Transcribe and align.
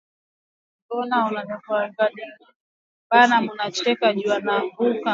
Bana 3.13 3.33
mucheka 3.45 4.07
ju 4.17 4.27
anaanguka 4.37 5.09